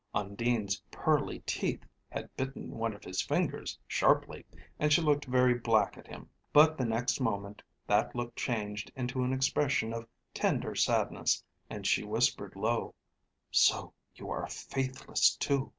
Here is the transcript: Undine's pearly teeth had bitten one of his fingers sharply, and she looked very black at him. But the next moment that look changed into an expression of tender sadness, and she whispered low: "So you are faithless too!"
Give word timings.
Undine's 0.15 0.81
pearly 0.89 1.41
teeth 1.41 1.85
had 2.09 2.35
bitten 2.35 2.71
one 2.71 2.91
of 2.95 3.03
his 3.03 3.21
fingers 3.21 3.77
sharply, 3.87 4.43
and 4.79 4.91
she 4.91 4.99
looked 4.99 5.25
very 5.25 5.53
black 5.53 5.95
at 5.95 6.07
him. 6.07 6.27
But 6.51 6.75
the 6.75 6.87
next 6.87 7.19
moment 7.21 7.61
that 7.85 8.15
look 8.15 8.35
changed 8.35 8.91
into 8.95 9.21
an 9.23 9.31
expression 9.31 9.93
of 9.93 10.07
tender 10.33 10.73
sadness, 10.73 11.43
and 11.69 11.85
she 11.85 12.03
whispered 12.03 12.55
low: 12.55 12.95
"So 13.51 13.93
you 14.15 14.31
are 14.31 14.47
faithless 14.47 15.35
too!" 15.35 15.69